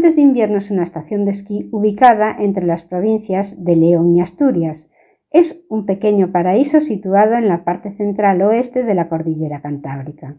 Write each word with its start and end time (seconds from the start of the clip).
De 0.00 0.20
Invierno 0.20 0.56
es 0.56 0.70
una 0.70 0.82
estación 0.82 1.26
de 1.26 1.30
esquí 1.30 1.68
ubicada 1.72 2.34
entre 2.38 2.64
las 2.64 2.84
provincias 2.84 3.62
de 3.62 3.76
León 3.76 4.16
y 4.16 4.22
Asturias. 4.22 4.90
Es 5.30 5.66
un 5.68 5.84
pequeño 5.84 6.32
paraíso 6.32 6.80
situado 6.80 7.34
en 7.34 7.48
la 7.48 7.64
parte 7.64 7.92
central 7.92 8.40
oeste 8.40 8.82
de 8.82 8.94
la 8.94 9.10
cordillera 9.10 9.60
Cantábrica. 9.60 10.38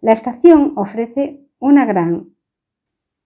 La 0.00 0.12
estación 0.12 0.72
ofrece 0.76 1.46
una 1.58 1.84
gran 1.84 2.34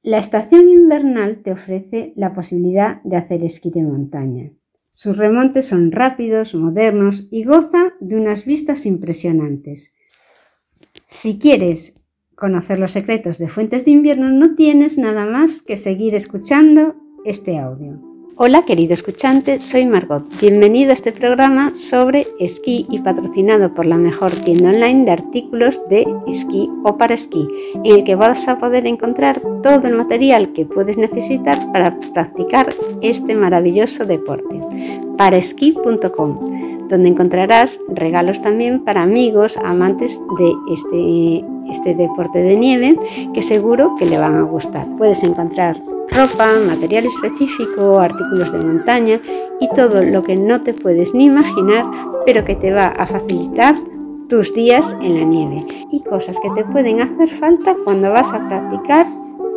la 0.03 0.19
estación 0.19 0.69
invernal 0.69 1.42
te 1.42 1.53
ofrece 1.53 2.13
la 2.17 2.33
posibilidad 2.33 3.03
de 3.03 3.17
hacer 3.17 3.45
esquí 3.45 3.71
de 3.71 3.83
montaña. 3.83 4.53
Sus 4.90 5.17
remontes 5.17 5.67
son 5.67 5.92
rápidos, 5.92 6.54
modernos 6.54 7.29
y 7.31 7.45
goza 7.45 7.95
de 8.01 8.17
unas 8.17 8.45
vistas 8.45 8.87
impresionantes. 8.87 9.95
Si 11.06 11.38
quieres 11.38 12.01
conocer 12.39 12.79
los 12.79 12.93
secretos 12.93 13.39
de 13.39 13.49
Fuentes 13.49 13.85
de 13.85 13.91
Invierno, 13.91 14.31
no 14.31 14.55
tienes 14.55 14.97
nada 14.97 15.27
más 15.27 15.63
que 15.63 15.77
seguir 15.77 16.15
escuchando 16.15 16.95
este 17.25 17.59
audio. 17.59 18.01
Hola 18.37 18.65
querido 18.65 18.95
escuchante, 18.95 19.59
soy 19.59 19.84
Margot. 19.84 20.24
Bienvenido 20.41 20.91
a 20.91 20.95
este 20.95 21.10
programa 21.10 21.74
sobre 21.74 22.29
esquí 22.38 22.87
y 22.88 23.01
patrocinado 23.01 23.74
por 23.74 23.84
la 23.84 23.98
mejor 23.98 24.30
tienda 24.30 24.70
online 24.70 25.05
de 25.05 25.10
artículos 25.10 25.82
de 25.88 26.06
esquí 26.29 26.70
o 26.84 26.96
para 26.96 27.15
esquí, 27.15 27.48
en 27.82 27.96
el 27.96 28.05
que 28.05 28.15
vas 28.15 28.46
a 28.46 28.60
poder 28.60 28.87
encontrar 28.87 29.43
todo 29.60 29.88
el 29.88 29.95
material 29.95 30.52
que 30.52 30.66
puedes 30.66 30.96
necesitar 30.96 31.59
para 31.73 31.98
practicar 32.15 32.73
este 33.02 33.34
maravilloso 33.34 34.05
deporte. 34.05 34.60
Paraesquí.com, 35.16 36.57
donde 36.88 37.09
encontrarás 37.09 37.80
regalos 37.88 38.41
también 38.41 38.84
para 38.84 39.02
amigos, 39.02 39.59
amantes 39.62 40.20
de 40.38 40.52
este, 40.73 41.45
este 41.70 41.95
deporte 41.95 42.41
de 42.41 42.56
nieve, 42.56 42.98
que 43.33 43.42
seguro 43.42 43.95
que 43.98 44.06
le 44.06 44.19
van 44.19 44.37
a 44.37 44.42
gustar. 44.42 44.87
Puedes 44.96 45.23
encontrar 45.23 45.80
ropa, 46.10 46.48
material 46.66 47.05
específico, 47.06 48.01
artículos 48.01 48.52
de 48.52 48.59
montaña 48.59 49.20
y 49.60 49.68
todo 49.74 50.02
lo 50.02 50.23
que 50.23 50.37
no 50.37 50.60
te 50.60 50.74
puedes 50.74 51.15
ni 51.15 51.24
imaginar, 51.24 51.87
pero 52.24 52.45
que 52.45 52.57
te 52.57 52.73
va 52.73 52.88
a 52.88 53.07
facilitar 53.07 53.77
tus 54.29 54.52
días 54.52 54.96
en 55.01 55.15
la 55.15 55.24
nieve 55.24 55.65
y 55.90 56.01
cosas 56.01 56.38
que 56.40 56.51
te 56.51 56.65
pueden 56.65 57.01
hacer 57.01 57.29
falta 57.29 57.74
cuando 57.84 58.10
vas 58.10 58.30
a 58.32 58.46
practicar 58.49 59.07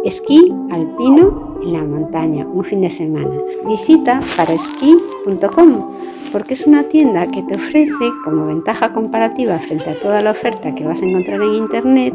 esquí 0.06 0.54
alpino 0.72 1.58
en 1.62 1.74
la 1.74 1.84
montaña 1.84 2.46
un 2.46 2.64
fin 2.64 2.82
de 2.82 2.90
semana. 2.90 3.36
Visita 3.68 4.22
paraesquí.com 4.38 6.01
porque 6.32 6.54
es 6.54 6.66
una 6.66 6.84
tienda 6.84 7.28
que 7.28 7.44
te 7.44 7.56
ofrece 7.56 8.12
como 8.24 8.46
ventaja 8.46 8.94
comparativa 8.94 9.60
frente 9.60 9.90
a 9.90 10.00
toda 10.00 10.22
la 10.22 10.32
oferta 10.32 10.76
que 10.76 10.86
vas 10.86 11.02
a 11.02 11.06
encontrar 11.06 11.42
en 11.42 11.54
internet 11.54 12.14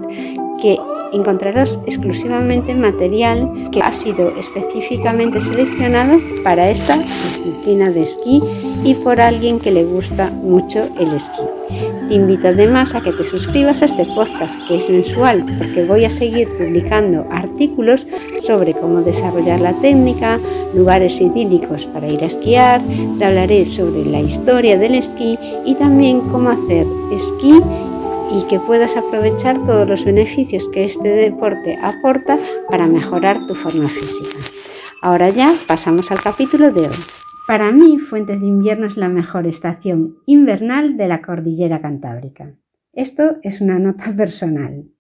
que 0.61 0.77
encontrarás 1.13 1.79
exclusivamente 1.87 2.75
material 2.75 3.69
que 3.73 3.81
ha 3.81 3.93
sido 3.93 4.33
específicamente 4.37 5.41
seleccionado 5.41 6.19
para 6.43 6.69
esta 6.71 6.97
disciplina 6.97 7.91
de 7.91 8.03
esquí 8.03 8.43
y 8.85 8.95
por 8.95 9.21
alguien 9.21 9.59
que 9.59 9.71
le 9.71 9.85
gusta 9.85 10.31
mucho 10.31 10.89
el 10.99 11.13
esquí. 11.15 11.43
Te 12.09 12.15
invito 12.15 12.49
además 12.49 12.95
a 12.95 13.01
que 13.01 13.13
te 13.13 13.25
suscribas 13.25 13.83
a 13.83 13.87
este 13.87 14.05
podcast 14.05 14.55
que 14.69 14.77
es 14.77 14.89
mensual 14.89 15.45
porque 15.59 15.85
voy 15.85 16.05
a 16.05 16.11
seguir 16.11 16.49
publicando 16.57 17.27
artículos 17.31 18.07
sobre 18.41 18.75
cómo 18.75 19.03
desarrollar 19.03 19.61
la 19.61 19.73
técnica, 19.81 20.39
lugares 20.75 21.21
idílicos 21.21 21.87
para 21.87 22.07
ir 22.07 22.23
a 22.23 22.27
esquiar, 22.27 22.81
te 23.19 23.25
hablaré 23.25 23.67
sobre 23.67 24.05
la 24.05 24.21
historia 24.21 24.79
del 24.79 24.95
esquí 24.95 25.37
y 25.65 25.75
también 25.75 26.21
cómo 26.21 26.51
hacer 26.51 26.87
esquí 27.13 27.61
y 28.33 28.47
que 28.49 28.59
puedas 28.59 28.97
aprovechar 28.97 29.65
todos 29.65 29.89
los 29.89 30.05
beneficios 30.05 30.69
que 30.69 30.85
este 30.85 31.09
deporte 31.09 31.79
aporta 31.83 32.39
para 32.69 32.87
mejorar 32.87 33.47
tu 33.47 33.55
forma 33.55 33.89
física. 33.89 34.39
Ahora 35.03 35.31
ya 35.31 35.55
pasamos 35.67 36.11
al 36.11 36.23
capítulo 36.23 36.73
de 36.73 36.83
hoy. 36.89 36.97
Para 37.47 37.71
mí, 37.71 37.99
Fuentes 37.99 38.41
de 38.41 38.47
Invierno 38.47 38.87
es 38.87 38.97
la 38.97 39.09
mejor 39.09 39.47
estación 39.47 40.17
invernal 40.27 40.97
de 40.97 41.07
la 41.09 41.23
cordillera 41.23 41.81
cantábrica. 41.81 42.57
Esto 42.93 43.37
es 43.43 43.61
una 43.61 43.79
nota 43.79 44.13
personal. 44.17 44.91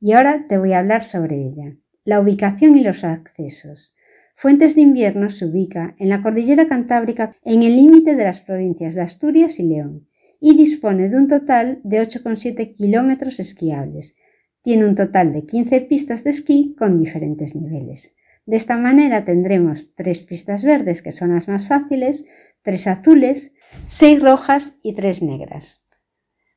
Y 0.00 0.12
ahora 0.12 0.46
te 0.48 0.56
voy 0.56 0.72
a 0.72 0.78
hablar 0.78 1.04
sobre 1.04 1.36
ella. 1.36 1.76
La 2.04 2.20
ubicación 2.20 2.76
y 2.78 2.82
los 2.82 3.04
accesos. 3.04 3.94
Fuentes 4.34 4.74
de 4.74 4.80
Invierno 4.80 5.28
se 5.28 5.44
ubica 5.44 5.94
en 5.98 6.08
la 6.08 6.22
cordillera 6.22 6.66
cantábrica 6.66 7.32
en 7.44 7.62
el 7.62 7.76
límite 7.76 8.16
de 8.16 8.24
las 8.24 8.40
provincias 8.40 8.94
de 8.94 9.02
Asturias 9.02 9.58
y 9.58 9.64
León 9.64 10.09
y 10.40 10.56
dispone 10.56 11.08
de 11.08 11.16
un 11.16 11.28
total 11.28 11.80
de 11.84 12.00
8,7 12.00 12.74
kilómetros 12.74 13.38
esquiables. 13.38 14.16
Tiene 14.62 14.86
un 14.86 14.94
total 14.94 15.32
de 15.32 15.44
15 15.44 15.82
pistas 15.82 16.24
de 16.24 16.30
esquí 16.30 16.74
con 16.78 16.98
diferentes 16.98 17.54
niveles. 17.54 18.14
De 18.46 18.56
esta 18.56 18.78
manera 18.78 19.24
tendremos 19.24 19.94
tres 19.94 20.20
pistas 20.20 20.64
verdes 20.64 21.02
que 21.02 21.12
son 21.12 21.34
las 21.34 21.46
más 21.46 21.68
fáciles, 21.68 22.24
tres 22.62 22.86
azules, 22.86 23.52
seis 23.86 24.20
rojas 24.20 24.78
y 24.82 24.94
tres 24.94 25.22
negras. 25.22 25.86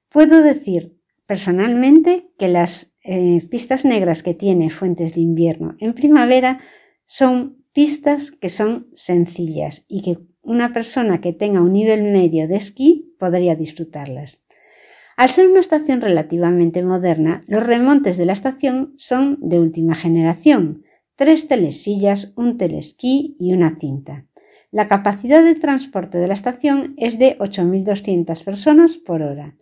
Puedo 0.09 0.41
decir 0.41 0.97
personalmente 1.25 2.31
que 2.37 2.47
las 2.47 2.97
eh, 3.03 3.45
pistas 3.49 3.85
negras 3.85 4.23
que 4.23 4.33
tiene 4.33 4.69
Fuentes 4.69 5.15
de 5.15 5.21
Invierno 5.21 5.75
en 5.79 5.93
primavera 5.93 6.59
son 7.05 7.63
pistas 7.73 8.31
que 8.31 8.49
son 8.49 8.87
sencillas 8.93 9.85
y 9.87 10.01
que 10.01 10.19
una 10.41 10.73
persona 10.73 11.21
que 11.21 11.33
tenga 11.33 11.61
un 11.61 11.73
nivel 11.73 12.03
medio 12.03 12.47
de 12.47 12.55
esquí 12.55 13.12
podría 13.23 13.55
disfrutarlas. 13.55 14.45
Al 15.15 15.29
ser 15.29 15.47
una 15.47 15.61
estación 15.61 16.01
relativamente 16.01 16.83
moderna, 16.83 17.45
los 17.47 17.65
remontes 17.65 18.17
de 18.17 18.25
la 18.25 18.33
estación 18.33 18.95
son 18.97 19.37
de 19.39 19.59
última 19.59 19.95
generación, 19.95 20.83
tres 21.15 21.47
telesillas, 21.47 22.33
un 22.35 22.57
telesquí 22.57 23.37
y 23.39 23.53
una 23.53 23.77
cinta. 23.79 24.25
La 24.71 24.89
capacidad 24.89 25.41
de 25.41 25.55
transporte 25.55 26.17
de 26.17 26.27
la 26.27 26.33
estación 26.33 26.95
es 26.97 27.17
de 27.17 27.37
8.200 27.37 28.43
personas 28.43 28.97
por 28.97 29.21
hora. 29.21 29.55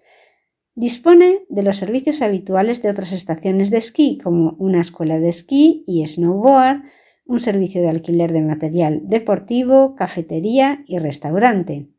Dispone 0.73 1.41
de 1.49 1.61
los 1.61 1.77
servicios 1.77 2.23
habituales 2.23 2.81
de 2.81 2.89
otras 2.89 3.11
estaciones 3.11 3.69
de 3.69 3.77
esquí, 3.77 4.17
como 4.17 4.55
una 4.57 4.81
escuela 4.81 5.19
de 5.19 5.29
esquí 5.29 5.83
y 5.85 6.07
snowboard, 6.07 6.81
un 7.27 7.39
servicio 7.39 7.79
de 7.83 7.89
alquiler 7.89 8.33
de 8.33 8.41
material 8.41 9.01
deportivo, 9.03 9.95
cafetería 9.95 10.83
y 10.87 10.97
restaurante. 10.97 11.91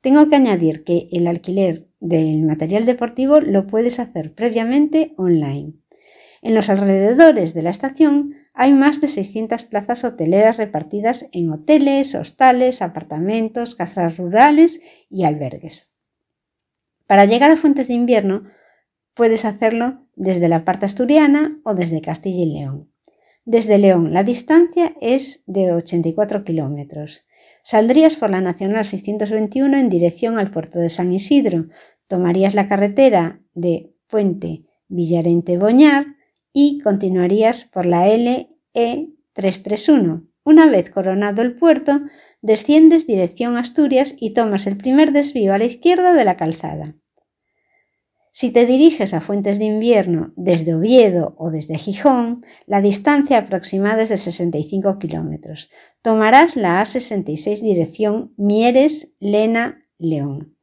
Tengo 0.00 0.28
que 0.28 0.36
añadir 0.36 0.84
que 0.84 1.08
el 1.12 1.26
alquiler 1.26 1.88
del 2.00 2.42
material 2.42 2.86
deportivo 2.86 3.40
lo 3.40 3.66
puedes 3.66 4.00
hacer 4.00 4.34
previamente 4.34 5.12
online. 5.18 5.74
En 6.42 6.54
los 6.54 6.70
alrededores 6.70 7.52
de 7.52 7.62
la 7.62 7.70
estación 7.70 8.34
hay 8.54 8.72
más 8.72 9.00
de 9.00 9.08
600 9.08 9.64
plazas 9.64 10.04
hoteleras 10.04 10.56
repartidas 10.56 11.28
en 11.32 11.50
hoteles, 11.50 12.14
hostales, 12.14 12.80
apartamentos, 12.80 13.74
casas 13.74 14.16
rurales 14.16 14.80
y 15.10 15.24
albergues. 15.24 15.92
Para 17.06 17.26
llegar 17.26 17.50
a 17.50 17.56
Fuentes 17.56 17.88
de 17.88 17.94
Invierno 17.94 18.44
puedes 19.14 19.44
hacerlo 19.44 20.06
desde 20.16 20.48
la 20.48 20.64
parte 20.64 20.86
asturiana 20.86 21.60
o 21.64 21.74
desde 21.74 22.00
Castilla 22.00 22.42
y 22.42 22.52
León. 22.54 22.90
Desde 23.44 23.78
León 23.78 24.12
la 24.14 24.22
distancia 24.22 24.94
es 25.00 25.44
de 25.46 25.72
84 25.72 26.44
kilómetros. 26.44 27.26
Saldrías 27.62 28.16
por 28.16 28.30
la 28.30 28.40
Nacional 28.40 28.84
621 28.84 29.78
en 29.78 29.88
dirección 29.88 30.38
al 30.38 30.50
puerto 30.50 30.78
de 30.78 30.88
San 30.88 31.12
Isidro, 31.12 31.66
tomarías 32.08 32.54
la 32.54 32.68
carretera 32.68 33.40
de 33.54 33.94
Puente 34.08 34.64
Villarente 34.88 35.58
Boñar 35.58 36.06
y 36.52 36.80
continuarías 36.80 37.64
por 37.64 37.86
la 37.86 38.06
LE 38.08 38.48
331. 38.72 40.26
Una 40.42 40.66
vez 40.66 40.90
coronado 40.90 41.42
el 41.42 41.54
puerto, 41.54 42.00
desciendes 42.42 43.06
dirección 43.06 43.56
Asturias 43.56 44.14
y 44.18 44.30
tomas 44.30 44.66
el 44.66 44.76
primer 44.76 45.12
desvío 45.12 45.54
a 45.54 45.58
la 45.58 45.66
izquierda 45.66 46.14
de 46.14 46.24
la 46.24 46.36
calzada. 46.36 46.96
Si 48.32 48.50
te 48.50 48.64
diriges 48.64 49.12
a 49.12 49.20
Fuentes 49.20 49.58
de 49.58 49.64
Invierno 49.64 50.32
desde 50.36 50.74
Oviedo 50.74 51.34
o 51.36 51.50
desde 51.50 51.78
Gijón, 51.78 52.44
la 52.66 52.80
distancia 52.80 53.38
aproximada 53.38 54.02
es 54.02 54.08
de 54.08 54.18
65 54.18 54.98
kilómetros. 54.98 55.68
Tomarás 56.00 56.54
la 56.54 56.80
A66 56.80 57.60
dirección 57.60 58.32
Mieres, 58.36 59.16
Lena, 59.18 59.84
León. 59.98 60.56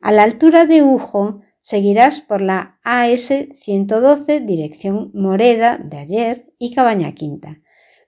A 0.00 0.12
la 0.12 0.24
altura 0.24 0.66
de 0.66 0.82
Ujo 0.82 1.40
seguirás 1.62 2.20
por 2.20 2.42
la 2.42 2.78
AS112 2.84 4.44
dirección 4.44 5.10
Moreda 5.14 5.78
de 5.78 5.98
ayer 5.98 6.52
y 6.58 6.74
Cabaña 6.74 7.12
Quinta. 7.12 7.60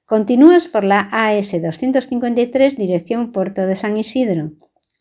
Continúas 0.05 0.69
por 0.69 0.85
la 0.85 1.09
AS253 1.11 2.77
dirección 2.77 3.33
Puerto 3.33 3.67
de 3.67 3.75
San 3.75 3.97
Isidro. 3.97 4.53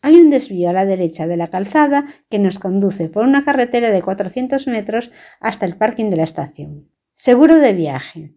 Hay 0.08 0.16
un 0.16 0.30
desvío 0.30 0.70
a 0.70 0.74
la 0.74 0.86
derecha 0.86 1.28
de 1.28 1.36
la 1.36 1.48
calzada 1.48 2.06
que 2.30 2.40
nos 2.40 2.60
conduce 2.60 3.10
por 3.10 3.26
una 3.26 3.44
carretera 3.44 3.90
de 3.90 4.02
400 4.02 4.66
metros 4.68 5.12
hasta 5.42 5.66
el 5.66 5.76
parking 5.76 6.10
de 6.10 6.16
la 6.16 6.24
estación. 6.24 6.90
Seguro 7.14 7.58
de 7.58 7.74
viaje. 7.74 8.34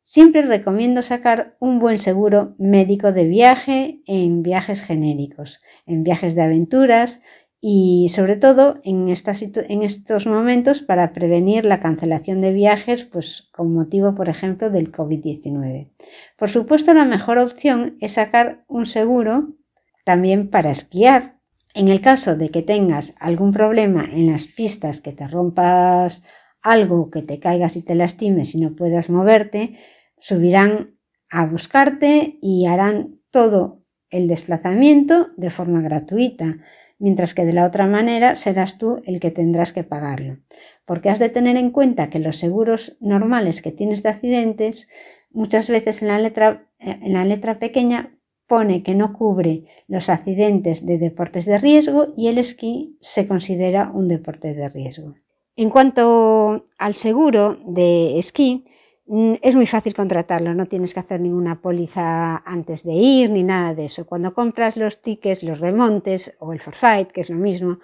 Siempre 0.00 0.40
recomiendo 0.40 1.02
sacar 1.02 1.54
un 1.60 1.80
buen 1.80 1.98
seguro 1.98 2.54
médico 2.58 3.12
de 3.12 3.26
viaje 3.26 4.00
en 4.06 4.42
viajes 4.42 4.80
genéricos, 4.80 5.60
en 5.84 6.02
viajes 6.02 6.34
de 6.34 6.44
aventuras 6.44 7.20
y 7.60 8.08
sobre 8.08 8.36
todo 8.36 8.80
en, 8.82 9.06
en, 9.06 9.82
estos 9.82 10.26
momentos 10.26 10.80
para 10.80 11.12
prevenir 11.12 11.66
la 11.66 11.80
cancelación 11.80 12.40
de 12.40 12.54
viajes 12.54 13.04
pues, 13.04 13.50
con 13.52 13.74
motivo, 13.74 14.14
por 14.14 14.30
ejemplo, 14.30 14.70
del 14.70 14.90
COVID-19. 14.90 15.90
Por 16.38 16.48
supuesto, 16.48 16.94
la 16.94 17.04
mejor 17.04 17.36
opción 17.36 17.98
es 18.00 18.12
sacar 18.12 18.64
un 18.66 18.86
seguro 18.86 19.58
también 20.04 20.48
para 20.50 20.70
esquiar. 20.70 21.38
En 21.74 21.88
el 21.88 22.00
caso 22.00 22.36
de 22.36 22.50
que 22.50 22.62
tengas 22.62 23.14
algún 23.18 23.52
problema 23.52 24.04
en 24.04 24.30
las 24.30 24.46
pistas, 24.46 25.00
que 25.00 25.12
te 25.12 25.26
rompas 25.26 26.22
algo, 26.62 27.10
que 27.10 27.22
te 27.22 27.38
caigas 27.38 27.76
y 27.76 27.82
te 27.82 27.94
lastimes 27.94 28.54
y 28.54 28.60
no 28.60 28.76
puedas 28.76 29.08
moverte, 29.08 29.74
subirán 30.18 30.98
a 31.30 31.46
buscarte 31.46 32.38
y 32.42 32.66
harán 32.66 33.20
todo 33.30 33.82
el 34.10 34.28
desplazamiento 34.28 35.30
de 35.36 35.50
forma 35.50 35.80
gratuita 35.80 36.58
mientras 37.02 37.34
que 37.34 37.44
de 37.44 37.52
la 37.52 37.66
otra 37.66 37.88
manera 37.88 38.36
serás 38.36 38.78
tú 38.78 39.02
el 39.06 39.18
que 39.18 39.32
tendrás 39.32 39.72
que 39.72 39.82
pagarlo. 39.82 40.38
Porque 40.84 41.10
has 41.10 41.18
de 41.18 41.30
tener 41.30 41.56
en 41.56 41.70
cuenta 41.70 42.10
que 42.10 42.20
los 42.20 42.36
seguros 42.36 42.96
normales 43.00 43.60
que 43.60 43.72
tienes 43.72 44.04
de 44.04 44.10
accidentes, 44.10 44.88
muchas 45.32 45.68
veces 45.68 46.00
en 46.02 46.08
la 46.08 46.20
letra, 46.20 46.70
eh, 46.78 47.00
en 47.02 47.14
la 47.14 47.24
letra 47.24 47.58
pequeña 47.58 48.16
pone 48.52 48.82
que 48.82 48.94
no 48.94 49.12
cubre 49.20 49.54
los 49.88 50.10
accidentes 50.16 50.84
de 50.84 50.98
deportes 50.98 51.44
de 51.46 51.58
riesgo 51.58 52.00
y 52.16 52.28
el 52.28 52.38
esquí 52.38 52.96
se 53.00 53.26
considera 53.26 53.90
un 53.94 54.08
deporte 54.08 54.54
de 54.54 54.68
riesgo. 54.68 55.14
En 55.56 55.68
cuanto 55.70 56.66
al 56.78 56.94
seguro 56.94 57.58
de 57.66 58.18
esquí, 58.18 58.64
Mm, 59.06 59.34
es 59.42 59.54
muy 59.54 59.66
fácil 59.66 59.94
contratarlo, 59.94 60.54
no 60.54 60.66
tienes 60.66 60.94
que 60.94 61.00
hacer 61.00 61.20
ninguna 61.20 61.60
póliza 61.60 62.36
antes 62.46 62.84
de 62.84 62.92
ir 62.92 63.30
ni 63.30 63.42
nada 63.42 63.74
de 63.74 63.86
eso. 63.86 64.06
Cuando 64.06 64.32
compras 64.32 64.76
los 64.76 65.02
tickets, 65.02 65.42
los 65.42 65.60
remontes 65.60 66.36
o 66.38 66.52
el 66.52 66.60
forfait, 66.60 67.10
que 67.10 67.20
es 67.20 67.28
lo 67.28 67.36
mismo, 67.36 67.78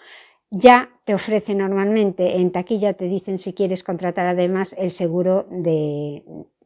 ya 0.50 0.88
te 1.04 1.14
ofrece 1.14 1.54
normalmente 1.54 2.36
en 2.40 2.52
taquilla, 2.52 2.94
te 2.94 3.06
dicen 3.06 3.36
si 3.36 3.52
quieres 3.52 3.84
contratar 3.84 4.26
además 4.26 4.74
el 4.78 4.90
seguro 4.90 5.46
de 5.50 6.22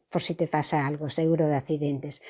por 0.09 0.21
si 0.21 0.35
te 0.35 0.47
pasa 0.47 0.85
algo, 0.87 1.09
seguro 1.09 1.47
de 1.47 1.55
accidentes. 1.55 2.21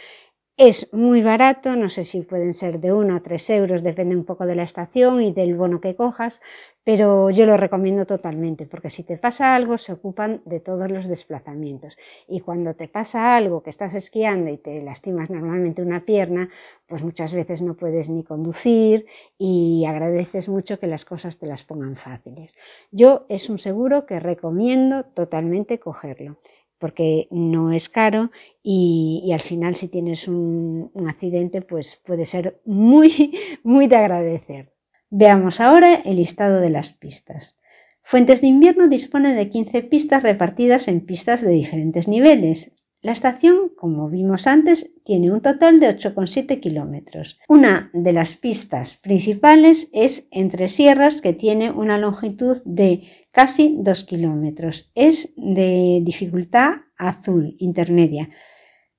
Es 0.58 0.94
muy 0.94 1.24
barato, 1.24 1.76
no 1.76 1.90
sé 1.90 2.04
si 2.04 2.22
pueden 2.22 2.54
ser 2.54 2.80
de 2.80 2.94
1 2.94 3.16
o 3.18 3.22
3 3.24 3.50
euros, 3.50 3.82
depende 3.82 4.16
un 4.16 4.24
poco 4.24 4.46
de 4.46 4.54
la 4.54 4.62
estación 4.62 5.20
y 5.20 5.32
del 5.34 5.56
bono 5.56 5.82
que 5.82 5.96
cojas, 5.96 6.42
pero 6.84 7.32
yo 7.32 7.48
lo 7.48 7.58
recomiendo 7.58 8.06
totalmente, 8.06 8.68
porque 8.68 8.92
si 8.92 9.04
te 9.04 9.18
pasa 9.18 9.56
algo 9.56 9.80
se 9.80 9.94
ocupan 9.94 10.44
de 10.46 10.60
todos 10.60 10.92
los 10.92 11.08
desplazamientos. 11.08 11.98
Y 12.28 12.42
cuando 12.42 12.76
te 12.76 12.88
pasa 12.88 13.36
algo 13.36 13.64
que 13.64 13.72
estás 13.72 13.96
esquiando 13.96 14.52
y 14.52 14.58
te 14.58 14.80
lastimas 14.84 15.32
normalmente 15.32 15.82
una 15.82 16.06
pierna, 16.06 16.50
pues 16.86 17.02
muchas 17.02 17.34
veces 17.34 17.64
no 17.64 17.74
puedes 17.74 18.12
ni 18.12 18.24
conducir 18.24 19.08
y 19.40 19.86
agradeces 19.88 20.50
mucho 20.50 20.78
que 20.80 20.86
las 20.86 21.04
cosas 21.04 21.40
te 21.40 21.48
las 21.48 21.64
pongan 21.64 21.96
fáciles. 21.96 22.54
Yo 22.92 23.26
es 23.28 23.50
un 23.50 23.58
seguro 23.58 24.06
que 24.06 24.20
recomiendo 24.20 25.04
totalmente 25.04 25.80
cogerlo 25.80 26.38
porque 26.84 27.30
no 27.32 27.72
es 27.72 27.88
caro 27.88 28.30
y, 28.62 29.32
al 29.34 29.40
final 29.40 29.78
si 29.78 29.88
tienes 29.88 30.28
un, 30.28 30.92
accidente 31.08 31.62
pues 31.62 32.02
puede 32.06 32.26
ser 32.26 32.60
muy, 32.66 33.34
muy 33.64 33.88
de 33.88 33.96
agradecer. 33.96 34.74
Veamos 35.10 35.62
ahora 35.62 35.94
el 36.04 36.18
listado 36.18 36.60
de 36.60 36.70
las 36.70 36.92
pistas. 36.92 37.58
Fuentes 38.02 38.42
de 38.42 38.48
invierno 38.48 38.90
dispone 38.90 39.34
de 39.34 39.48
15 39.48 39.84
pistas 39.84 40.24
repartidas 40.24 40.90
en 40.90 41.06
pistas 41.06 41.42
de 41.42 41.52
diferentes 41.52 42.10
niveles. 42.10 42.74
La 43.04 43.12
estación, 43.12 43.70
como 43.76 44.10
vimos 44.10 44.48
antes, 44.48 44.96
tiene 45.04 45.30
un 45.30 45.42
total 45.42 45.82
de 45.82 45.90
8,7 45.90 46.62
kilómetros. 46.62 47.38
Una 47.50 47.92
de 47.94 48.14
las 48.14 48.34
pistas 48.34 48.96
principales 48.96 49.90
es 49.92 50.30
Entre 50.32 50.70
Sierras, 50.70 51.20
que 51.22 51.34
tiene 51.34 51.70
una 51.70 51.98
longitud 51.98 52.62
de 52.64 53.04
casi 53.34 53.76
2 53.78 54.06
kilómetros. 54.06 54.90
Es 54.96 55.34
de 55.36 56.00
dificultad 56.02 56.76
azul 56.98 57.58
intermedia. 57.60 58.30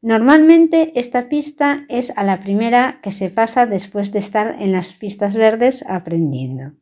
Normalmente 0.02 0.92
esta 0.96 1.30
pista 1.30 1.86
es 1.88 2.12
a 2.18 2.24
la 2.24 2.40
primera 2.40 3.00
que 3.02 3.10
se 3.10 3.30
pasa 3.30 3.64
después 3.64 4.12
de 4.12 4.18
estar 4.18 4.56
en 4.60 4.72
las 4.72 4.92
pistas 4.92 5.34
verdes 5.34 5.82
aprendiendo. 5.88 6.74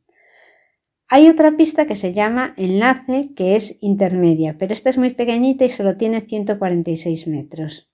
Hay 1.15 1.29
otra 1.29 1.59
pista 1.59 1.87
que 1.87 1.95
se 1.95 2.15
llama 2.15 2.55
enlace, 2.57 3.35
que 3.37 3.55
es 3.55 3.77
intermedia, 3.83 4.57
pero 4.57 4.73
esta 4.73 4.89
es 4.89 4.97
muy 4.97 5.11
pequeñita 5.11 5.63
y 5.67 5.69
solo 5.69 5.99
tiene 5.99 6.23
146 6.23 7.27
metros. 7.27 7.91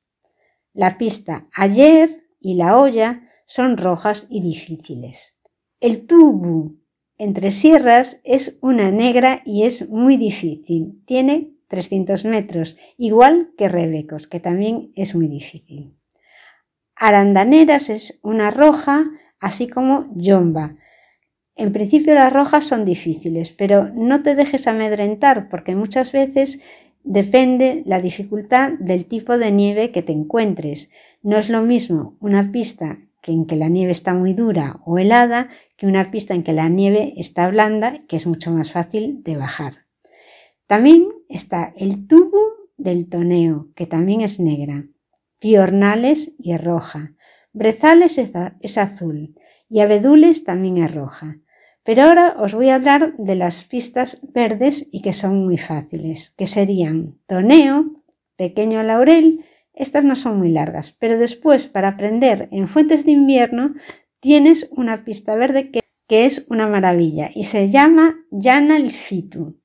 La 0.72 0.98
pista 0.98 1.48
ayer 1.52 2.28
y 2.38 2.54
la 2.54 2.78
olla 2.78 3.28
son 3.44 3.76
rojas 3.76 4.28
y 4.30 4.40
difíciles. 4.40 5.34
El 5.80 6.06
tubo 6.06 6.76
entre 7.16 7.50
sierras 7.50 8.20
es 8.22 8.60
una 8.62 8.92
negra 8.92 9.42
y 9.44 9.64
es 9.64 9.88
muy 9.88 10.16
difícil. 10.16 11.02
Tiene 11.04 11.56
300 11.66 12.24
metros, 12.24 12.76
igual 12.98 13.50
que 13.58 13.68
Rebecos, 13.68 14.28
que 14.28 14.38
también 14.38 14.92
es 14.94 15.16
muy 15.16 15.26
difícil. 15.26 15.98
Arandaneras 16.94 17.90
es 17.90 18.20
una 18.22 18.52
roja, 18.52 19.10
así 19.40 19.66
como 19.66 20.06
Yomba, 20.14 20.76
en 21.58 21.72
principio 21.72 22.14
las 22.14 22.32
rojas 22.32 22.64
son 22.64 22.84
difíciles, 22.84 23.50
pero 23.50 23.90
no 23.94 24.22
te 24.22 24.34
dejes 24.34 24.66
amedrentar 24.66 25.48
porque 25.48 25.74
muchas 25.74 26.12
veces 26.12 26.60
depende 27.04 27.82
la 27.84 28.00
dificultad 28.00 28.72
del 28.78 29.04
tipo 29.06 29.38
de 29.38 29.52
nieve 29.52 29.90
que 29.90 30.02
te 30.02 30.12
encuentres. 30.12 30.90
No 31.22 31.36
es 31.36 31.48
lo 31.48 31.62
mismo 31.62 32.16
una 32.20 32.52
pista 32.52 32.98
en 33.32 33.46
que 33.46 33.56
la 33.56 33.68
nieve 33.68 33.92
está 33.92 34.14
muy 34.14 34.32
dura 34.32 34.80
o 34.84 34.98
helada 34.98 35.48
que 35.76 35.86
una 35.86 36.10
pista 36.10 36.34
en 36.34 36.42
que 36.42 36.52
la 36.52 36.68
nieve 36.68 37.14
está 37.16 37.48
blanda, 37.48 38.02
que 38.08 38.16
es 38.16 38.26
mucho 38.26 38.50
más 38.50 38.72
fácil 38.72 39.22
de 39.22 39.36
bajar. 39.36 39.86
También 40.66 41.08
está 41.28 41.72
el 41.76 42.06
tubo 42.06 42.38
del 42.76 43.08
toneo, 43.08 43.68
que 43.74 43.86
también 43.86 44.20
es 44.20 44.40
negra. 44.40 44.86
Piornales 45.38 46.34
y 46.38 46.52
es 46.52 46.62
roja. 46.62 47.14
Brezales 47.52 48.18
es 48.18 48.78
azul 48.78 49.34
y 49.68 49.80
abedules 49.80 50.44
también 50.44 50.78
es 50.78 50.94
roja. 50.94 51.38
Pero 51.88 52.02
ahora 52.02 52.36
os 52.38 52.52
voy 52.52 52.68
a 52.68 52.74
hablar 52.74 53.16
de 53.16 53.34
las 53.34 53.64
pistas 53.64 54.20
verdes 54.34 54.86
y 54.92 55.00
que 55.00 55.14
son 55.14 55.46
muy 55.46 55.56
fáciles, 55.56 56.34
que 56.36 56.46
serían 56.46 57.18
Toneo, 57.26 58.04
Pequeño 58.36 58.82
Laurel, 58.82 59.46
estas 59.72 60.04
no 60.04 60.14
son 60.14 60.36
muy 60.36 60.50
largas, 60.50 60.90
pero 60.90 61.16
después 61.16 61.66
para 61.66 61.88
aprender 61.88 62.50
en 62.52 62.68
fuentes 62.68 63.06
de 63.06 63.12
invierno 63.12 63.72
tienes 64.20 64.68
una 64.72 65.06
pista 65.06 65.34
verde 65.34 65.70
que, 65.70 65.80
es 66.10 66.46
una 66.50 66.66
maravilla 66.66 67.30
y 67.34 67.44
se 67.44 67.70
llama 67.70 68.16
Llana 68.30 68.78
Fitu. 68.90 69.58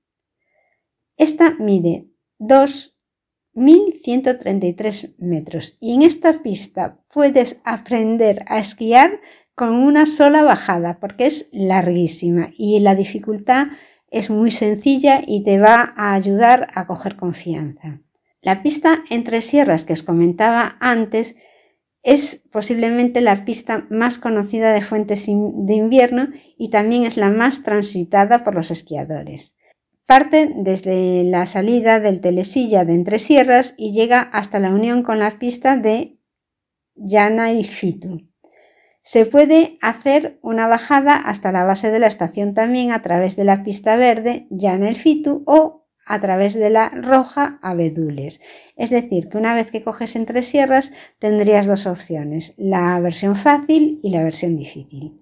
Esta 1.18 1.58
mide 1.60 2.08
2.133 2.40 5.16
metros 5.18 5.75
y 5.81 5.96
en 5.96 6.04
esta 6.04 6.42
pista 6.42 7.04
puedes 7.14 7.60
aprender 7.66 8.46
a 8.48 8.60
esquiar 8.60 9.20
con 9.55 9.75
una 9.75 10.05
sola 10.05 10.43
bajada 10.43 11.00
porque 11.00 11.25
es 11.27 11.50
larguísima 11.51 12.50
y 12.57 12.79
la 12.79 12.95
dificultad 12.95 13.67
es 14.10 14.29
muy 14.29 14.51
sencilla 14.51 15.22
y 15.25 15.43
te 15.43 15.60
va 15.60 15.93
a 15.95 16.13
ayudar 16.13 16.67
a 16.74 16.86
coger 16.88 17.15
confianza. 17.15 18.01
La 18.41 18.62
pista 18.62 19.03
entre 19.10 19.41
sierras 19.41 19.86
que 19.86 19.93
os 19.93 20.03
comentaba 20.03 20.77
antes 20.79 21.36
es 22.03 22.48
posiblemente 22.51 23.22
la 23.22 23.45
pista 23.45 23.88
más 23.89 24.17
conocida 24.17 24.74
de 24.74 24.81
fuentes 24.81 25.25
de 25.27 25.74
invierno 25.74 26.27
y 26.57 26.69
también 26.69 27.03
es 27.03 27.15
la 27.17 27.29
más 27.29 27.63
transitada 27.63 28.43
por 28.43 28.53
los 28.55 28.72
esquiadores. 28.72 29.55
Parte 30.05 30.53
desde 30.57 31.24
la 31.24 31.45
salida 31.45 32.01
del 32.01 32.19
Telesilla 32.19 32.83
de 32.83 32.93
Entre 32.93 33.19
Sierras 33.19 33.74
y 33.77 33.93
llega 33.93 34.19
hasta 34.19 34.60
la 34.60 34.69
unión 34.69 35.01
con 35.01 35.17
la 35.17 35.39
pista 35.39 35.77
de 35.77 36.19
Llana 36.95 37.53
y 37.53 37.63
Fitu. 37.63 38.33
Se 39.05 39.25
puede 39.25 39.77
hacer 39.81 40.39
una 40.41 40.67
bajada 40.67 41.17
hasta 41.17 41.51
la 41.51 41.65
base 41.65 41.91
de 41.91 42.00
la 42.00 42.07
estación 42.07 42.53
también 42.53 42.93
a 42.93 43.01
través 43.01 43.36
de 43.36 43.43
la 43.43 43.63
pista 43.63 43.98
verde, 43.98 44.48
ya 44.50 44.74
en 44.75 44.86
el 44.86 44.95
Fitu, 44.95 45.43
o 45.45 45.86
a 46.05 46.22
través 46.22 46.53
de 46.53 46.69
la 46.69 46.89
roja 46.89 47.60
Abedules. 47.62 48.39
Es 48.77 48.89
decir, 48.89 49.27
que 49.27 49.38
una 49.38 49.55
vez 49.55 49.72
que 49.72 49.83
coges 49.83 50.15
entre 50.15 50.41
sierras 50.41 50.93
tendrías 51.19 51.65
dos 51.65 51.86
opciones, 51.86 52.53
la 52.57 52.98
versión 53.01 53.36
fácil 53.36 54.00
y 54.03 54.10
la 54.10 54.24
versión 54.24 54.55
difícil. 54.55 55.22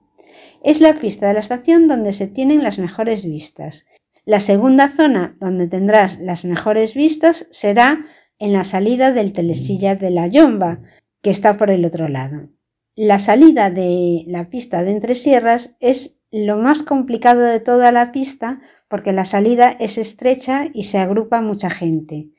Es 0.63 0.79
la 0.79 1.00
pista 1.00 1.27
de 1.27 1.33
la 1.33 1.39
estación 1.39 1.88
donde 1.88 2.13
se 2.13 2.27
tienen 2.27 2.61
las 2.61 2.77
mejores 2.77 3.25
vistas. 3.25 3.88
La 4.25 4.39
segunda 4.39 4.89
zona 4.89 5.35
donde 5.39 5.67
tendrás 5.67 6.19
las 6.19 6.45
mejores 6.45 6.93
vistas 6.93 7.47
será 7.50 8.05
en 8.38 8.53
la 8.53 8.63
salida 8.63 9.11
del 9.11 9.33
telesilla 9.33 9.95
de 9.95 10.11
la 10.11 10.27
Yomba, 10.27 10.81
que 11.23 11.31
está 11.31 11.57
por 11.57 11.71
el 11.71 11.83
otro 11.83 12.07
lado. 12.07 12.50
La 12.95 13.19
salida 13.19 13.69
de 13.69 14.25
la 14.27 14.50
pista 14.50 14.83
de 14.83 14.91
entre 14.91 15.15
sierras 15.15 15.77
es 15.79 16.25
lo 16.29 16.57
más 16.57 16.83
complicado 16.83 17.41
de 17.41 17.62
toda 17.62 17.91
la 17.93 18.12
pista 18.12 18.60
porque 18.89 19.13
la 19.13 19.24
salida 19.24 19.69
es 19.79 19.98
estrecha 19.98 20.65
y 20.74 20.83
se 20.83 20.98
agrupa 20.98 21.39
mucha 21.41 21.69
gente. 21.69 22.31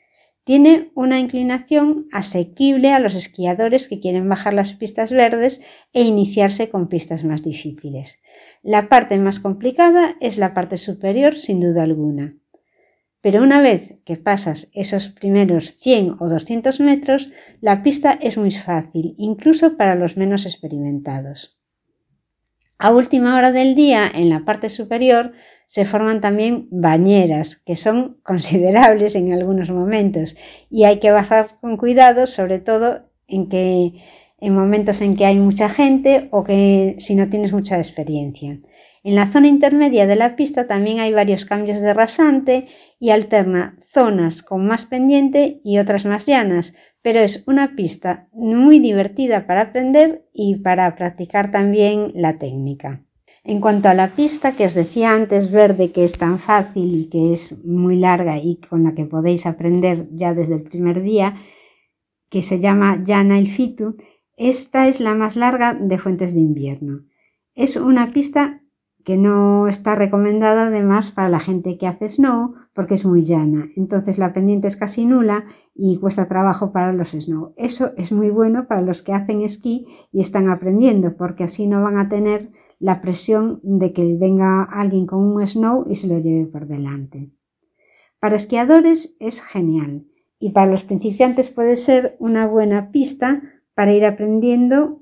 Tiene 0.44 0.90
una 0.94 1.18
inclinación 1.18 2.06
asequible 2.12 2.92
a 2.92 2.99
los 2.99 3.14
esquiadores 3.14 3.88
que 3.88 4.00
quieren 4.00 4.28
bajar 4.28 4.52
las 4.52 4.75
pistas 4.75 5.11
verdes 5.11 5.62
e 5.94 6.02
iniciarse 6.02 6.68
con 6.68 6.88
pistas 6.88 7.25
más 7.25 7.42
difíciles. 7.42 8.21
La 8.62 8.90
parte 8.90 9.16
más 9.18 9.40
complicada 9.40 10.16
es 10.21 10.37
la 10.37 10.52
parte 10.52 10.76
superior, 10.76 11.35
sin 11.35 11.61
duda 11.61 11.85
alguna. 11.85 12.37
Pero 13.23 13.43
una 13.43 13.61
vez 13.61 13.95
que 14.05 14.17
pasas 14.17 14.69
esos 14.75 15.09
primeros 15.09 15.79
100 15.79 16.17
o 16.19 16.29
200 16.29 16.81
metros, 16.81 17.31
la 17.61 17.83
pista 17.83 18.19
es 18.21 18.37
muy 18.37 18.50
fácil, 18.50 19.14
incluso 19.17 19.76
para 19.76 19.95
los 19.95 20.17
menos 20.17 20.45
experimentados. 20.45 21.57
A 22.79 22.91
última 22.93 23.37
hora 23.37 23.52
del 23.52 23.76
día, 23.76 24.11
en 24.12 24.29
la 24.29 24.45
parte 24.45 24.69
superior, 24.69 25.33
se 25.69 25.85
forman 25.85 26.21
también 26.21 26.67
bañeras, 26.73 27.55
que 27.55 27.76
son 27.76 28.19
considerables 28.25 29.14
en 29.14 29.33
algunos 29.33 29.71
momentos 29.71 30.37
y 30.69 30.83
hay 30.83 30.99
que 30.99 31.12
bajar 31.12 31.61
con 31.61 31.76
cuidado, 31.76 32.26
sobre 32.26 32.59
todo 32.59 33.09
en, 33.29 33.49
que, 33.49 33.93
en 34.41 34.55
momentos 34.55 35.00
en 35.00 35.14
que 35.14 35.26
hay 35.26 35.38
mucha 35.38 35.69
gente 35.69 36.29
o 36.33 36.43
que 36.43 36.97
si 36.99 37.14
no 37.14 37.31
tienes 37.31 37.52
mucha 37.52 37.79
experiencia. 37.79 38.59
En 39.04 39.16
la 39.16 39.26
zona 39.26 39.49
intermedia 39.49 40.06
de 40.06 40.14
la 40.14 40.37
pista 40.37 40.68
también 40.68 41.00
hay 41.00 41.12
varios 41.12 41.44
cambios 41.44 41.80
de 41.80 41.92
rasante 41.92 42.68
y 43.00 43.11
alterna 43.11 43.76
zonas 43.80 44.42
con 44.42 44.64
más 44.66 44.85
pendiente 44.85 45.61
y 45.64 45.78
otras 45.78 46.04
más 46.06 46.26
llanas, 46.26 46.75
pero 47.02 47.18
es 47.18 47.42
una 47.49 47.75
pista 47.75 48.28
muy 48.32 48.78
divertida 48.78 49.47
para 49.47 49.62
aprender 49.62 50.28
y 50.32 50.56
para 50.56 50.94
practicar 50.94 51.50
también 51.50 52.12
la 52.14 52.38
técnica. 52.38 53.04
En 53.42 53.61
cuanto 53.61 53.88
a 53.88 53.94
la 53.94 54.09
pista 54.09 54.52
que 54.52 54.66
os 54.66 54.75
decía 54.75 55.12
antes, 55.12 55.50
verde, 55.50 55.90
que 55.90 56.04
es 56.04 56.16
tan 56.16 56.38
fácil 56.38 56.94
y 56.94 57.09
que 57.09 57.32
es 57.32 57.59
muy 57.64 57.97
larga 57.97 58.38
y 58.38 58.61
con 58.61 58.85
la 58.85 58.94
que 58.94 59.04
podéis 59.04 59.47
aprender 59.47 60.09
ya 60.12 60.32
desde 60.32 60.54
el 60.54 60.62
primer 60.62 61.02
día, 61.02 61.35
que 62.28 62.42
se 62.42 62.61
llama 62.61 63.02
Llana 63.04 63.40
el 63.40 63.49
Fitu, 63.49 63.97
esta 64.37 64.87
es 64.87 65.00
la 65.00 65.16
más 65.16 65.35
larga 65.35 65.75
de 65.75 65.99
Fuentes 65.99 66.35
de 66.35 66.40
Invierno. 66.40 67.04
Es 67.54 67.76
una 67.76 68.09
pista 68.11 68.62
que 69.04 69.16
no 69.16 69.68
está 69.68 69.94
recomendada 69.94 70.66
además 70.66 71.11
para 71.11 71.28
la 71.28 71.40
gente 71.40 71.76
que 71.76 71.87
hace 71.87 72.09
snow 72.09 72.54
porque 72.73 72.94
es 72.94 73.04
muy 73.04 73.23
llana. 73.23 73.68
Entonces 73.76 74.18
la 74.18 74.32
pendiente 74.32 74.68
es 74.68 74.76
casi 74.76 75.04
nula 75.04 75.44
y 75.75 75.99
cuesta 75.99 76.26
trabajo 76.26 76.73
para 76.73 76.92
los 76.92 77.11
snow. 77.11 77.52
Eso 77.56 77.92
es 77.97 78.12
muy 78.12 78.30
bueno 78.30 78.66
para 78.68 78.80
los 78.80 79.02
que 79.02 79.12
hacen 79.12 79.40
esquí 79.40 79.87
y 80.12 80.21
están 80.21 80.49
aprendiendo 80.49 81.16
porque 81.16 81.44
así 81.44 81.66
no 81.66 81.82
van 81.82 81.99
a 81.99 82.09
tener 82.09 82.50
la 82.78 83.00
presión 83.00 83.61
de 83.62 83.92
que 83.92 84.16
venga 84.16 84.62
alguien 84.62 85.06
con 85.06 85.21
un 85.25 85.47
snow 85.47 85.85
y 85.88 85.97
se 85.97 86.09
lo 86.09 86.18
lleve 86.18 86.47
por 86.47 86.66
delante. 86.66 87.32
Para 88.21 88.37
esquiadores 88.37 89.16
es 89.18 89.42
genial 89.42 90.06
y 90.38 90.50
para 90.50 90.71
los 90.71 90.85
principiantes 90.85 91.50
puede 91.50 91.76
ser 91.76 92.16
una 92.18 92.47
buena 92.47 92.90
pista 92.90 93.42
para 93.75 93.92
ir 93.92 94.04
aprendiendo 94.04 95.01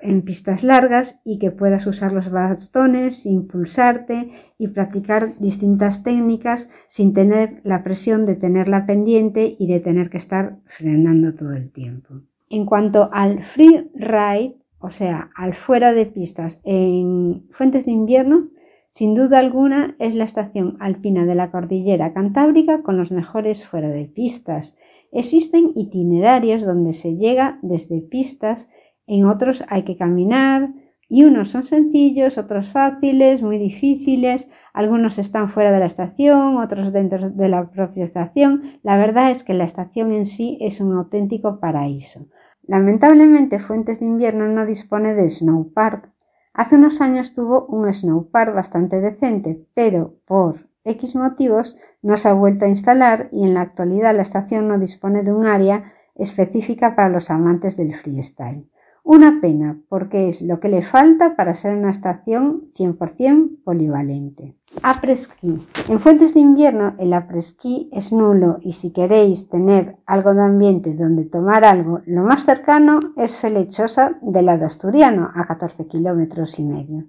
en 0.00 0.22
pistas 0.22 0.62
largas 0.62 1.20
y 1.24 1.38
que 1.38 1.50
puedas 1.50 1.86
usar 1.86 2.12
los 2.12 2.30
bastones, 2.30 3.26
impulsarte 3.26 4.28
y 4.58 4.68
practicar 4.68 5.38
distintas 5.38 6.02
técnicas 6.02 6.68
sin 6.86 7.12
tener 7.12 7.60
la 7.64 7.82
presión 7.82 8.24
de 8.24 8.36
tenerla 8.36 8.86
pendiente 8.86 9.56
y 9.58 9.66
de 9.66 9.80
tener 9.80 10.10
que 10.10 10.18
estar 10.18 10.58
frenando 10.66 11.34
todo 11.34 11.52
el 11.52 11.70
tiempo. 11.70 12.22
En 12.50 12.64
cuanto 12.64 13.10
al 13.12 13.42
free 13.42 13.90
ride, 13.94 14.56
o 14.78 14.90
sea, 14.90 15.30
al 15.34 15.54
fuera 15.54 15.92
de 15.92 16.06
pistas 16.06 16.60
en 16.64 17.46
Fuentes 17.50 17.84
de 17.84 17.92
Invierno, 17.92 18.48
sin 18.88 19.14
duda 19.14 19.38
alguna 19.38 19.96
es 19.98 20.14
la 20.14 20.24
estación 20.24 20.78
alpina 20.80 21.26
de 21.26 21.34
la 21.34 21.50
cordillera 21.50 22.14
cantábrica 22.14 22.82
con 22.82 22.96
los 22.96 23.12
mejores 23.12 23.66
fuera 23.66 23.90
de 23.90 24.06
pistas. 24.06 24.76
Existen 25.12 25.72
itinerarios 25.74 26.64
donde 26.64 26.94
se 26.94 27.14
llega 27.14 27.58
desde 27.62 28.00
pistas 28.00 28.68
en 29.08 29.26
otros 29.26 29.64
hay 29.68 29.82
que 29.82 29.96
caminar 29.96 30.72
y 31.08 31.24
unos 31.24 31.48
son 31.48 31.64
sencillos, 31.64 32.36
otros 32.36 32.68
fáciles, 32.68 33.42
muy 33.42 33.56
difíciles, 33.56 34.48
algunos 34.74 35.18
están 35.18 35.48
fuera 35.48 35.72
de 35.72 35.80
la 35.80 35.86
estación, 35.86 36.58
otros 36.58 36.92
dentro 36.92 37.30
de 37.30 37.48
la 37.48 37.70
propia 37.70 38.04
estación. 38.04 38.62
La 38.82 38.98
verdad 38.98 39.30
es 39.30 39.42
que 39.42 39.54
la 39.54 39.64
estación 39.64 40.12
en 40.12 40.26
sí 40.26 40.58
es 40.60 40.80
un 40.80 40.94
auténtico 40.94 41.60
paraíso. 41.60 42.28
Lamentablemente 42.62 43.58
Fuentes 43.58 44.00
de 44.00 44.06
Invierno 44.06 44.46
no 44.48 44.66
dispone 44.66 45.14
de 45.14 45.30
snow 45.30 45.72
park. 45.72 46.12
Hace 46.52 46.76
unos 46.76 47.00
años 47.00 47.32
tuvo 47.32 47.64
un 47.66 47.90
snow 47.90 48.30
park 48.30 48.54
bastante 48.54 49.00
decente, 49.00 49.66
pero 49.72 50.16
por 50.26 50.68
X 50.84 51.16
motivos 51.16 51.78
no 52.02 52.18
se 52.18 52.28
ha 52.28 52.34
vuelto 52.34 52.66
a 52.66 52.68
instalar 52.68 53.30
y 53.32 53.44
en 53.44 53.54
la 53.54 53.62
actualidad 53.62 54.14
la 54.14 54.22
estación 54.22 54.68
no 54.68 54.78
dispone 54.78 55.22
de 55.22 55.32
un 55.32 55.46
área 55.46 55.94
específica 56.14 56.94
para 56.94 57.08
los 57.08 57.30
amantes 57.30 57.78
del 57.78 57.94
freestyle. 57.94 58.68
Una 59.10 59.40
pena, 59.40 59.80
porque 59.88 60.28
es 60.28 60.42
lo 60.42 60.60
que 60.60 60.68
le 60.68 60.82
falta 60.82 61.34
para 61.34 61.54
ser 61.54 61.74
una 61.74 61.88
estación 61.88 62.64
100% 62.76 63.64
polivalente. 63.64 64.54
Apresquí. 64.82 65.54
En 65.88 65.98
Fuentes 65.98 66.34
de 66.34 66.40
Invierno 66.40 66.94
el 66.98 67.14
apresquí 67.14 67.88
es 67.90 68.12
nulo 68.12 68.58
y 68.60 68.72
si 68.72 68.92
queréis 68.92 69.48
tener 69.48 69.96
algo 70.04 70.34
de 70.34 70.42
ambiente 70.42 70.94
donde 70.94 71.24
tomar 71.24 71.64
algo, 71.64 72.02
lo 72.04 72.22
más 72.22 72.44
cercano 72.44 73.00
es 73.16 73.38
Felechosa 73.38 74.18
del 74.20 74.44
lado 74.44 74.66
asturiano, 74.66 75.30
a 75.34 75.46
14 75.46 75.86
kilómetros 75.86 76.58
y 76.58 76.64
medio, 76.64 77.06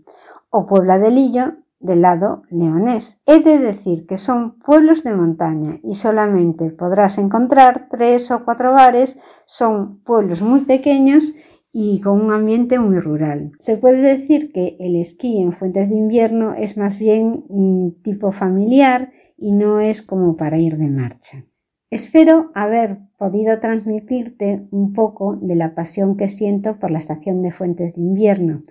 o 0.52 0.68
Puebla 0.68 1.00
de 1.00 1.12
Lillo 1.12 1.56
del 1.82 2.02
lado 2.02 2.44
leonés. 2.50 3.20
He 3.26 3.42
de 3.42 3.58
decir 3.58 4.08
que 4.08 4.18
son 4.18 4.58
pueblos 4.60 5.04
de 5.04 5.14
montaña 5.14 5.80
y 5.84 5.96
solamente 5.96 6.72
podrás 6.72 7.18
encontrar 7.18 7.88
tres 7.90 8.32
o 8.32 8.46
cuatro 8.46 8.72
bares, 8.72 9.20
son 9.46 10.00
pueblos 10.06 10.42
muy 10.42 10.62
pequeños 10.62 11.34
y 11.72 12.02
con 12.02 12.22
un 12.22 12.32
ambiente 12.32 12.80
muy 12.80 13.00
rural. 13.00 13.52
Se 13.60 13.78
puede 13.78 14.02
decir 14.02 14.52
que 14.52 14.76
el 14.80 14.96
esquí 14.96 15.40
en 15.42 15.54
Fuentes 15.54 15.90
de 15.90 15.96
Invierno 15.96 16.56
es 16.56 16.78
más 16.78 16.98
bien 16.98 17.46
un 17.48 18.02
tipo 18.02 18.32
familiar 18.32 19.12
y 19.38 19.52
no 19.52 19.80
es 19.80 20.02
como 20.02 20.36
para 20.36 20.58
ir 20.58 20.78
de 20.78 20.88
marcha. 20.88 21.46
Espero 21.92 22.52
haber 22.54 23.00
podido 23.18 23.60
transmitirte 23.60 24.68
un 24.72 24.94
poco 24.94 25.36
de 25.36 25.56
la 25.56 25.74
pasión 25.74 26.18
que 26.18 26.28
siento 26.28 26.80
por 26.80 26.92
la 26.92 27.00
estación 27.00 27.42
de 27.42 27.52
Fuentes 27.52 27.94
de 27.96 28.02
Invierno, 28.02 28.62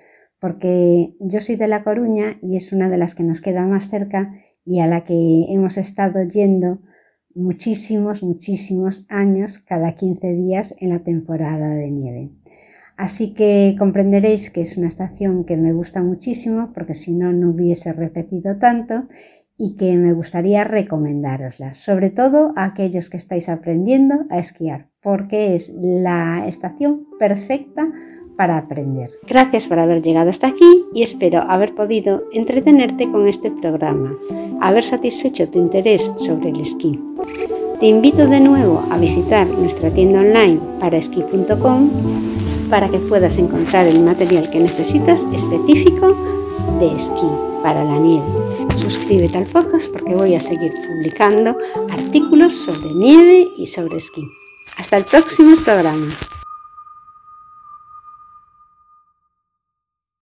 porque 0.41 1.17
yo 1.19 1.41
soy 1.41 1.57
de 1.57 1.67
La 1.67 1.83
Coruña 1.83 2.39
y 2.43 2.57
es 2.57 2.73
una 2.73 2.89
de 2.89 2.99
las 2.99 3.15
que 3.15 3.25
nos 3.25 3.41
queda 3.41 3.67
más 3.67 3.89
cerca 3.89 4.35
y 4.65 4.81
a 4.81 4.87
la 4.87 5.03
que 5.03 5.47
hemos 5.49 5.79
estado 5.79 6.23
yendo 6.23 6.81
muchísimos, 7.35 8.23
muchísimos 8.23 9.07
años 9.09 9.59
cada 9.59 9.95
15 9.95 10.35
días 10.35 10.75
en 10.79 10.91
la 10.91 11.01
temporada 11.01 11.75
de 11.75 11.91
nieve. 11.91 12.31
Así 12.99 13.33
que 13.33 13.77
comprenderéis 13.79 14.51
que 14.51 14.61
es 14.61 14.77
una 14.77 14.89
estación 14.89 15.45
que 15.45 15.57
me 15.57 15.73
gusta 15.73 16.03
muchísimo 16.03 16.73
porque 16.75 16.95
si 16.95 17.15
no, 17.15 17.33
no 17.33 17.51
hubiese 17.51 17.93
repetido 17.93 18.59
tanto 18.59 19.05
y 19.57 19.77
que 19.77 19.97
me 19.97 20.13
gustaría 20.13 20.65
recomendárosla, 20.65 21.75
sobre 21.75 22.11
todo 22.11 22.53
a 22.57 22.65
aquellos 22.65 23.09
que 23.09 23.17
estáis 23.17 23.49
aprendiendo 23.49 24.27
a 24.31 24.41
esquiar, 24.41 24.89
porque 25.01 25.55
es 25.55 25.73
la 25.77 26.45
estación 26.49 27.07
perfecta 27.21 27.89
para 28.37 28.57
aprender. 28.57 29.11
Gracias 29.29 29.67
por 29.67 29.79
haber 29.79 30.03
llegado 30.03 30.31
hasta 30.31 30.49
aquí 30.49 30.85
y 30.93 31.05
espero 31.05 31.43
haber 31.43 31.77
podido 31.77 32.25
entretenerte 32.33 33.09
con 33.09 33.29
este 33.29 33.53
programa, 33.53 34.13
haber 34.61 34.83
satisfecho 34.83 35.49
tu 35.49 35.61
interés 35.61 36.11
sobre 36.17 36.51
el 36.51 36.61
esquí. 36.61 37.01
Te 37.79 37.87
invito 37.87 38.27
de 38.27 38.41
nuevo 38.41 38.83
a 38.91 38.99
visitar 38.99 39.47
nuestra 39.47 39.91
tienda 39.91 40.19
online 40.19 40.59
para 40.81 40.97
esquí.com 40.97 42.38
para 42.69 42.89
que 42.89 42.99
puedas 42.99 43.39
encontrar 43.39 43.87
el 43.87 44.03
material 44.03 44.51
que 44.51 44.61
necesitas 44.61 45.27
específico 45.33 46.17
de 46.81 46.95
esquí 46.95 47.29
para 47.63 47.85
la 47.85 47.99
nieve. 47.99 48.27
Suscríbete 48.77 49.39
al 49.39 49.47
podcast 49.47 49.91
porque 49.91 50.15
voy 50.15 50.35
a 50.35 50.41
seguir 50.41 50.73
publicando 50.87 51.57
artículos 51.91 52.55
sobre 52.55 52.95
nieve 52.95 53.51
y 53.57 53.67
sobre 53.67 53.97
esquí. 53.97 54.29
Hasta 54.77 54.99
el 54.99 55.05
próximo 55.05 55.57
programa. 55.65 56.07